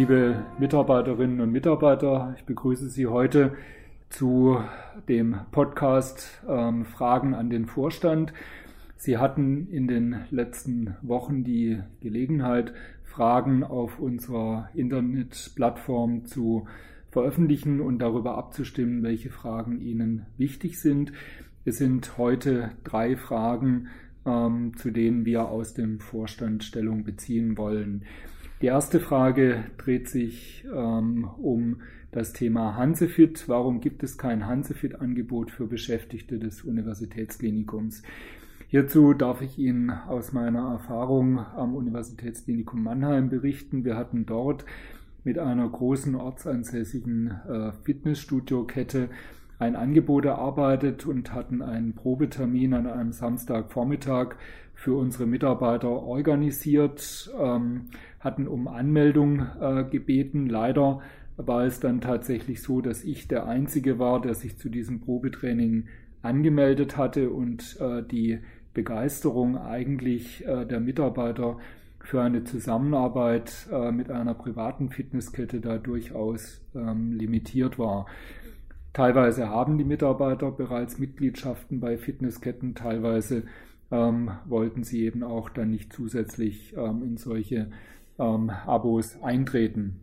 Liebe 0.00 0.46
Mitarbeiterinnen 0.58 1.42
und 1.42 1.52
Mitarbeiter, 1.52 2.34
ich 2.38 2.44
begrüße 2.44 2.88
Sie 2.88 3.06
heute 3.06 3.52
zu 4.08 4.58
dem 5.10 5.36
Podcast 5.50 6.42
ähm, 6.48 6.86
Fragen 6.86 7.34
an 7.34 7.50
den 7.50 7.66
Vorstand. 7.66 8.32
Sie 8.96 9.18
hatten 9.18 9.68
in 9.70 9.88
den 9.88 10.24
letzten 10.30 10.96
Wochen 11.02 11.44
die 11.44 11.80
Gelegenheit, 12.00 12.72
Fragen 13.04 13.62
auf 13.62 13.98
unserer 13.98 14.70
Internetplattform 14.72 16.24
zu 16.24 16.66
veröffentlichen 17.10 17.82
und 17.82 17.98
darüber 17.98 18.38
abzustimmen, 18.38 19.02
welche 19.02 19.28
Fragen 19.28 19.82
Ihnen 19.82 20.24
wichtig 20.38 20.80
sind. 20.80 21.12
Es 21.66 21.76
sind 21.76 22.16
heute 22.16 22.70
drei 22.84 23.18
Fragen, 23.18 23.88
ähm, 24.24 24.72
zu 24.78 24.92
denen 24.92 25.26
wir 25.26 25.48
aus 25.48 25.74
dem 25.74 26.00
Vorstand 26.00 26.64
Stellung 26.64 27.04
beziehen 27.04 27.58
wollen. 27.58 28.06
Die 28.62 28.66
erste 28.66 29.00
Frage 29.00 29.64
dreht 29.78 30.08
sich 30.10 30.66
ähm, 30.70 31.24
um 31.38 31.80
das 32.12 32.34
Thema 32.34 32.76
Hansefit. 32.76 33.48
Warum 33.48 33.80
gibt 33.80 34.02
es 34.02 34.18
kein 34.18 34.46
Hansefit-Angebot 34.46 35.50
für 35.50 35.66
Beschäftigte 35.66 36.38
des 36.38 36.62
Universitätsklinikums? 36.62 38.02
Hierzu 38.68 39.14
darf 39.14 39.40
ich 39.40 39.58
Ihnen 39.58 39.88
aus 39.90 40.32
meiner 40.32 40.72
Erfahrung 40.72 41.38
am 41.38 41.74
Universitätsklinikum 41.74 42.82
Mannheim 42.82 43.30
berichten. 43.30 43.84
Wir 43.86 43.96
hatten 43.96 44.26
dort 44.26 44.66
mit 45.24 45.38
einer 45.38 45.66
großen 45.66 46.14
ortsansässigen 46.14 47.30
äh, 47.48 47.72
Fitnessstudio-Kette 47.84 49.08
ein 49.60 49.76
Angebot 49.76 50.24
erarbeitet 50.24 51.06
und 51.06 51.34
hatten 51.34 51.62
einen 51.62 51.94
Probetermin 51.94 52.74
an 52.74 52.86
einem 52.86 53.12
Samstagvormittag 53.12 54.36
für 54.74 54.96
unsere 54.96 55.26
Mitarbeiter 55.26 55.90
organisiert, 55.90 57.30
ähm, 57.38 57.90
hatten 58.18 58.48
um 58.48 58.68
Anmeldung 58.68 59.46
äh, 59.60 59.84
gebeten. 59.84 60.48
Leider 60.48 61.00
war 61.36 61.64
es 61.64 61.78
dann 61.78 62.00
tatsächlich 62.00 62.62
so, 62.62 62.80
dass 62.80 63.04
ich 63.04 63.28
der 63.28 63.46
Einzige 63.46 63.98
war, 63.98 64.22
der 64.22 64.34
sich 64.34 64.56
zu 64.56 64.70
diesem 64.70 65.00
Probetraining 65.00 65.84
angemeldet 66.22 66.96
hatte 66.96 67.28
und 67.28 67.76
äh, 67.80 68.02
die 68.02 68.38
Begeisterung 68.72 69.58
eigentlich 69.58 70.46
äh, 70.46 70.64
der 70.64 70.80
Mitarbeiter 70.80 71.58
für 72.02 72.22
eine 72.22 72.44
Zusammenarbeit 72.44 73.68
äh, 73.70 73.92
mit 73.92 74.10
einer 74.10 74.32
privaten 74.32 74.88
Fitnesskette 74.88 75.60
da 75.60 75.76
durchaus 75.76 76.62
ähm, 76.74 77.12
limitiert 77.12 77.78
war. 77.78 78.06
Teilweise 78.92 79.48
haben 79.48 79.78
die 79.78 79.84
Mitarbeiter 79.84 80.50
bereits 80.50 80.98
Mitgliedschaften 80.98 81.80
bei 81.80 81.96
Fitnessketten, 81.96 82.74
teilweise 82.74 83.44
ähm, 83.90 84.30
wollten 84.46 84.82
sie 84.82 85.04
eben 85.04 85.22
auch 85.22 85.48
dann 85.48 85.70
nicht 85.70 85.92
zusätzlich 85.92 86.74
ähm, 86.76 87.02
in 87.02 87.16
solche 87.16 87.70
ähm, 88.18 88.50
Abos 88.50 89.22
eintreten. 89.22 90.00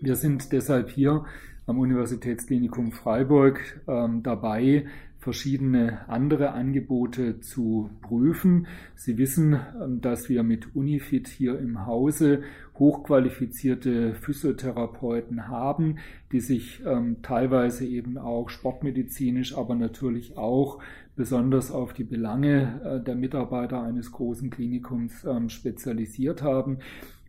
Wir 0.00 0.16
sind 0.16 0.52
deshalb 0.52 0.90
hier 0.90 1.24
am 1.66 1.78
Universitätsklinikum 1.78 2.92
Freiburg 2.92 3.80
ähm, 3.86 4.22
dabei, 4.22 4.86
verschiedene 5.20 6.08
andere 6.08 6.52
Angebote 6.52 7.40
zu 7.40 7.90
prüfen. 8.00 8.66
Sie 8.94 9.18
wissen, 9.18 9.60
ähm, 9.80 10.00
dass 10.00 10.28
wir 10.28 10.42
mit 10.42 10.74
Unifit 10.74 11.28
hier 11.28 11.58
im 11.58 11.86
Hause 11.86 12.42
hochqualifizierte 12.78 14.14
Physiotherapeuten 14.14 15.48
haben, 15.48 15.96
die 16.32 16.40
sich 16.40 16.82
ähm, 16.86 17.18
teilweise 17.22 17.86
eben 17.86 18.16
auch 18.16 18.48
sportmedizinisch, 18.48 19.56
aber 19.56 19.74
natürlich 19.74 20.38
auch 20.38 20.82
besonders 21.16 21.70
auf 21.70 21.92
die 21.92 22.04
Belange 22.04 22.80
äh, 22.82 23.04
der 23.04 23.14
Mitarbeiter 23.14 23.82
eines 23.82 24.10
großen 24.12 24.48
Klinikums 24.48 25.24
ähm, 25.24 25.50
spezialisiert 25.50 26.42
haben. 26.42 26.78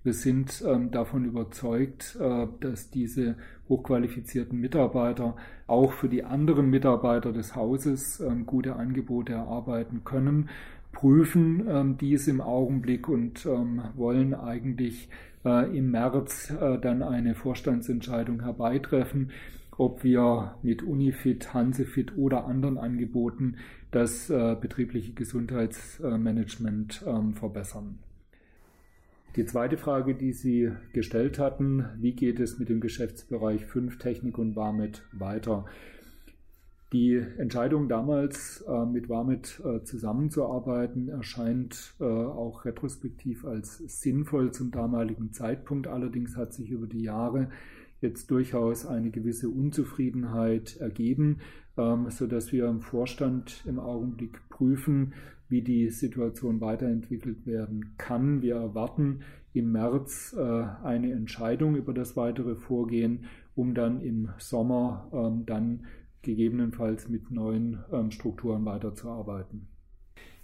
Wir 0.03 0.13
sind 0.13 0.63
ähm, 0.67 0.89
davon 0.89 1.25
überzeugt, 1.25 2.17
äh, 2.19 2.47
dass 2.59 2.89
diese 2.89 3.35
hochqualifizierten 3.69 4.59
Mitarbeiter 4.59 5.35
auch 5.67 5.93
für 5.93 6.09
die 6.09 6.23
anderen 6.23 6.71
Mitarbeiter 6.71 7.31
des 7.31 7.55
Hauses 7.55 8.19
ähm, 8.19 8.47
gute 8.47 8.75
Angebote 8.75 9.33
erarbeiten 9.33 10.03
können, 10.03 10.49
prüfen 10.91 11.67
ähm, 11.69 11.97
dies 11.97 12.27
im 12.27 12.41
Augenblick 12.41 13.07
und 13.07 13.45
ähm, 13.45 13.83
wollen 13.95 14.33
eigentlich 14.33 15.07
äh, 15.45 15.77
im 15.77 15.91
März 15.91 16.49
äh, 16.49 16.79
dann 16.79 17.03
eine 17.03 17.35
Vorstandsentscheidung 17.35 18.41
herbeitreffen, 18.41 19.29
ob 19.77 20.03
wir 20.03 20.55
mit 20.63 20.81
Unifit, 20.81 21.53
Hansefit 21.53 22.17
oder 22.17 22.45
anderen 22.45 22.79
Angeboten 22.79 23.57
das 23.91 24.31
äh, 24.31 24.55
betriebliche 24.59 25.13
Gesundheitsmanagement 25.13 27.03
ähm, 27.05 27.35
verbessern. 27.35 27.99
Die 29.37 29.45
zweite 29.45 29.77
Frage, 29.77 30.13
die 30.13 30.33
Sie 30.33 30.73
gestellt 30.91 31.39
hatten, 31.39 31.85
wie 31.97 32.11
geht 32.11 32.41
es 32.41 32.59
mit 32.59 32.67
dem 32.67 32.81
Geschäftsbereich 32.81 33.65
5 33.65 33.97
Technik 33.97 34.37
und 34.37 34.57
Warmet 34.57 35.03
weiter? 35.13 35.65
Die 36.91 37.15
Entscheidung 37.37 37.87
damals 37.87 38.61
äh, 38.67 38.85
mit 38.85 39.07
Warmet 39.07 39.61
äh, 39.63 39.85
zusammenzuarbeiten 39.85 41.07
erscheint 41.07 41.93
äh, 42.01 42.03
auch 42.03 42.65
retrospektiv 42.65 43.45
als 43.45 43.77
sinnvoll 43.77 44.51
zum 44.51 44.71
damaligen 44.71 45.31
Zeitpunkt. 45.31 45.87
Allerdings 45.87 46.35
hat 46.35 46.51
sich 46.51 46.69
über 46.69 46.87
die 46.87 47.03
Jahre 47.03 47.49
jetzt 48.01 48.29
durchaus 48.31 48.85
eine 48.85 49.11
gewisse 49.11 49.47
Unzufriedenheit 49.49 50.75
ergeben, 50.81 51.37
ähm, 51.77 52.09
sodass 52.09 52.51
wir 52.51 52.67
im 52.67 52.81
Vorstand 52.81 53.63
im 53.65 53.79
Augenblick 53.79 54.41
prüfen, 54.49 55.13
wie 55.51 55.61
die 55.61 55.89
Situation 55.89 56.61
weiterentwickelt 56.61 57.45
werden 57.45 57.93
kann. 57.97 58.41
Wir 58.41 58.55
erwarten 58.55 59.19
im 59.53 59.73
März 59.73 60.33
äh, 60.37 60.41
eine 60.41 61.11
Entscheidung 61.11 61.75
über 61.75 61.93
das 61.93 62.15
weitere 62.15 62.55
Vorgehen, 62.55 63.25
um 63.53 63.75
dann 63.75 64.01
im 64.01 64.29
Sommer 64.37 65.09
ähm, 65.13 65.45
dann 65.45 65.85
gegebenenfalls 66.21 67.09
mit 67.09 67.31
neuen 67.31 67.83
ähm, 67.91 68.11
Strukturen 68.11 68.63
weiterzuarbeiten. 68.65 69.67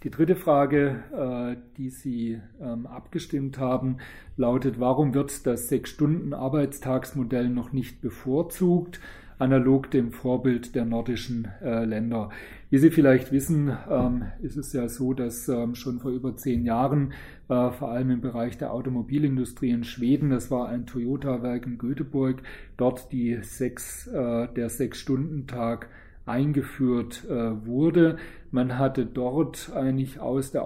Die 0.04 0.10
dritte 0.10 0.36
Frage, 0.36 1.02
äh, 1.12 1.56
die 1.76 1.90
Sie 1.90 2.40
ähm, 2.60 2.86
abgestimmt 2.86 3.58
haben, 3.58 3.96
lautet, 4.36 4.78
warum 4.78 5.14
wird 5.14 5.46
das 5.46 5.68
Sechs-Stunden-Arbeitstagsmodell 5.68 7.48
noch 7.48 7.72
nicht 7.72 8.00
bevorzugt? 8.00 9.00
Analog 9.38 9.90
dem 9.90 10.12
Vorbild 10.12 10.74
der 10.74 10.84
nordischen 10.84 11.48
äh, 11.62 11.84
Länder. 11.84 12.30
Wie 12.70 12.78
Sie 12.78 12.90
vielleicht 12.90 13.32
wissen, 13.32 13.76
ähm, 13.90 14.26
ist 14.42 14.56
es 14.56 14.72
ja 14.72 14.88
so, 14.88 15.14
dass 15.14 15.48
ähm, 15.48 15.74
schon 15.74 16.00
vor 16.00 16.10
über 16.10 16.36
zehn 16.36 16.64
Jahren, 16.64 17.12
äh, 17.48 17.70
vor 17.70 17.90
allem 17.90 18.10
im 18.10 18.20
Bereich 18.20 18.58
der 18.58 18.72
Automobilindustrie 18.72 19.70
in 19.70 19.84
Schweden, 19.84 20.30
das 20.30 20.50
war 20.50 20.68
ein 20.68 20.86
Toyota-Werk 20.86 21.66
in 21.66 21.78
Göteborg, 21.78 22.42
dort 22.76 23.10
die 23.12 23.38
sechs, 23.42 24.06
äh, 24.08 24.48
der 24.48 24.68
Sechs-Stunden-Tag 24.68 25.88
eingeführt 26.26 27.24
äh, 27.28 27.66
wurde. 27.66 28.18
Man 28.50 28.78
hatte 28.78 29.06
dort 29.06 29.72
eigentlich 29.74 30.20
aus 30.20 30.50
der 30.50 30.64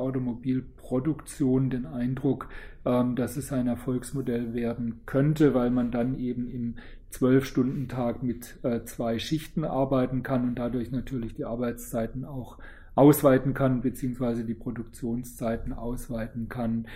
Automobilproduktion 0.83 1.71
den 1.71 1.87
Eindruck, 1.87 2.49
ähm, 2.85 3.17
dass 3.17 3.37
es 3.37 3.53
ein 3.53 3.67
Erfolgsmodell 3.67 4.55
werden 4.55 5.01
könnte, 5.07 5.55
weil 5.55 5.71
man 5.71 5.91
dann 5.91 6.19
eben 6.19 6.49
im 6.51 6.75
Zwölf-Stunden-Tag 7.11 8.23
mit 8.23 8.59
äh, 8.63 8.85
zwei 8.85 9.19
Schichten 9.19 9.65
arbeiten 9.65 10.23
kann 10.23 10.45
und 10.45 10.59
dadurch 10.59 10.91
natürlich 10.91 11.35
die 11.35 11.45
Arbeitszeiten 11.45 12.25
auch 12.25 12.59
ausweiten 12.95 13.55
kann, 13.55 13.81
beziehungsweise 13.81 14.45
die 14.45 14.55
Produktionszeiten 14.55 15.73
ausweiten 15.73 16.49
kann. 16.49 16.87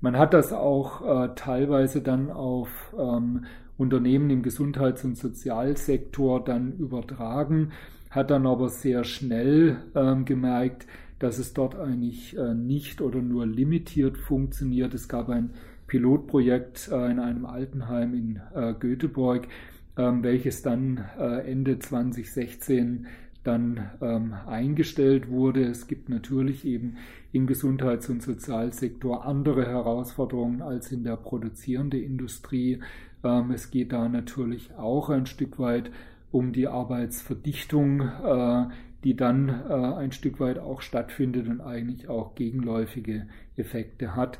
Man 0.00 0.16
hat 0.16 0.32
das 0.32 0.52
auch 0.52 1.02
äh, 1.24 1.34
teilweise 1.34 2.00
dann 2.00 2.30
auf 2.30 2.94
ähm, 2.98 3.44
Unternehmen 3.76 4.30
im 4.30 4.42
Gesundheits- 4.42 5.04
und 5.04 5.16
Sozialsektor 5.16 6.42
dann 6.42 6.72
übertragen, 6.78 7.72
hat 8.10 8.30
dann 8.30 8.46
aber 8.46 8.68
sehr 8.68 9.04
schnell 9.04 9.78
ähm, 9.94 10.24
gemerkt, 10.24 10.86
dass 11.22 11.38
es 11.38 11.54
dort 11.54 11.76
eigentlich 11.76 12.36
äh, 12.36 12.52
nicht 12.52 13.00
oder 13.00 13.22
nur 13.22 13.46
limitiert 13.46 14.18
funktioniert. 14.18 14.92
Es 14.92 15.08
gab 15.08 15.28
ein 15.28 15.50
Pilotprojekt 15.86 16.88
äh, 16.90 17.10
in 17.10 17.20
einem 17.20 17.46
Altenheim 17.46 18.12
in 18.14 18.40
äh, 18.54 18.74
Göteborg, 18.74 19.46
ähm, 19.96 20.24
welches 20.24 20.62
dann 20.62 21.04
äh, 21.18 21.48
Ende 21.48 21.78
2016 21.78 23.06
dann 23.44 23.90
ähm, 24.00 24.34
eingestellt 24.46 25.28
wurde. 25.28 25.64
Es 25.64 25.86
gibt 25.86 26.08
natürlich 26.08 26.64
eben 26.64 26.96
im 27.32 27.46
Gesundheits- 27.46 28.08
und 28.08 28.22
Sozialsektor 28.22 29.24
andere 29.24 29.66
Herausforderungen 29.66 30.60
als 30.60 30.90
in 30.90 31.04
der 31.04 31.16
produzierenden 31.16 32.02
Industrie. 32.02 32.80
Ähm, 33.22 33.52
es 33.52 33.70
geht 33.70 33.92
da 33.92 34.08
natürlich 34.08 34.74
auch 34.74 35.08
ein 35.08 35.26
Stück 35.26 35.60
weit 35.60 35.90
um 36.32 36.52
die 36.52 36.66
Arbeitsverdichtung, 36.66 38.08
die 39.04 39.16
dann 39.16 39.50
ein 39.50 40.12
Stück 40.12 40.38
weit 40.38 40.58
auch 40.58 40.80
stattfindet 40.80 41.48
und 41.48 41.60
eigentlich 41.60 42.08
auch 42.08 42.34
gegenläufige 42.34 43.26
Effekte 43.56 44.14
hat. 44.14 44.38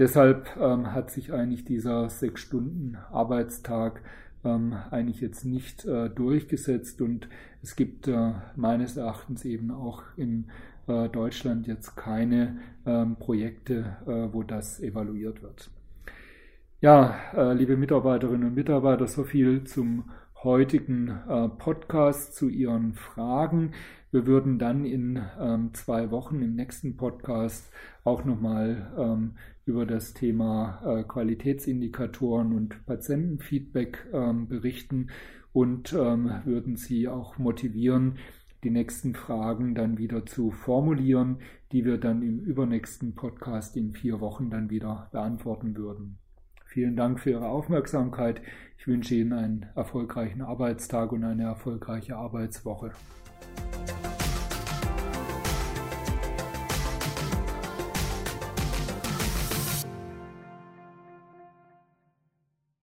Deshalb 0.00 0.56
ähm, 0.58 0.94
hat 0.94 1.10
sich 1.10 1.30
eigentlich 1.30 1.66
dieser 1.66 2.08
sechs 2.08 2.40
Stunden 2.40 2.96
Arbeitstag 3.12 4.00
ähm, 4.44 4.74
eigentlich 4.90 5.20
jetzt 5.20 5.44
nicht 5.44 5.84
äh, 5.84 6.08
durchgesetzt 6.08 7.02
und 7.02 7.28
es 7.62 7.76
gibt 7.76 8.08
äh, 8.08 8.32
meines 8.56 8.96
Erachtens 8.96 9.44
eben 9.44 9.70
auch 9.70 10.02
in 10.16 10.46
äh, 10.86 11.10
Deutschland 11.10 11.66
jetzt 11.66 11.96
keine 11.96 12.56
ähm, 12.86 13.16
Projekte, 13.16 13.98
äh, 14.06 14.32
wo 14.32 14.42
das 14.42 14.80
evaluiert 14.80 15.42
wird. 15.42 15.70
Ja, 16.80 17.16
äh, 17.34 17.52
liebe 17.52 17.76
Mitarbeiterinnen 17.76 18.48
und 18.48 18.54
Mitarbeiter, 18.54 19.06
so 19.06 19.24
viel 19.24 19.64
zum 19.64 20.04
heutigen 20.42 21.08
äh, 21.28 21.48
Podcast 21.48 22.34
zu 22.34 22.48
Ihren 22.48 22.94
Fragen. 22.94 23.72
Wir 24.10 24.26
würden 24.26 24.58
dann 24.58 24.86
in 24.86 25.20
ähm, 25.38 25.74
zwei 25.74 26.10
Wochen 26.10 26.40
im 26.40 26.54
nächsten 26.54 26.96
Podcast 26.96 27.70
auch 28.04 28.24
nochmal 28.24 28.90
ähm, 28.96 29.32
über 29.66 29.84
das 29.84 30.14
Thema 30.14 30.80
äh, 30.84 31.04
Qualitätsindikatoren 31.04 32.54
und 32.54 32.86
Patientenfeedback 32.86 34.06
ähm, 34.12 34.48
berichten 34.48 35.10
und 35.52 35.92
würden 35.92 36.76
Sie 36.76 37.08
auch 37.08 37.36
motivieren, 37.36 38.18
die 38.62 38.70
nächsten 38.70 39.16
Fragen 39.16 39.74
dann 39.74 39.98
wieder 39.98 40.24
zu 40.24 40.52
formulieren, 40.52 41.38
die 41.72 41.84
wir 41.84 41.98
dann 41.98 42.22
im 42.22 42.38
übernächsten 42.38 43.16
Podcast 43.16 43.76
in 43.76 43.92
vier 43.92 44.20
Wochen 44.20 44.48
dann 44.48 44.70
wieder 44.70 45.08
beantworten 45.10 45.76
würden. 45.76 46.20
Vielen 46.72 46.94
Dank 46.94 47.18
für 47.18 47.30
Ihre 47.30 47.48
Aufmerksamkeit. 47.48 48.42
Ich 48.78 48.86
wünsche 48.86 49.16
Ihnen 49.16 49.32
einen 49.32 49.66
erfolgreichen 49.74 50.40
Arbeitstag 50.40 51.10
und 51.10 51.24
eine 51.24 51.42
erfolgreiche 51.42 52.14
Arbeitswoche. 52.14 52.92